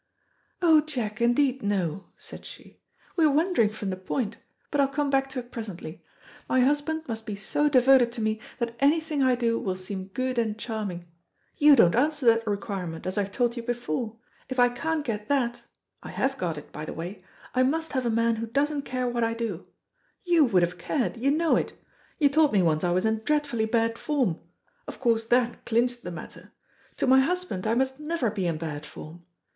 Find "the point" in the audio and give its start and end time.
3.91-4.37